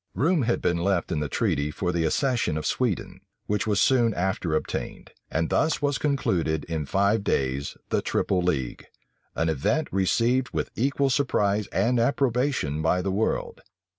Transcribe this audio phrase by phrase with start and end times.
[0.15, 4.15] Room had been left in the treaty for the accession of Sweden, which was soon
[4.15, 8.87] after obtained; and thus was concluded in five days the triple league;
[9.35, 13.61] an event received with equal surprise and approbation by the world.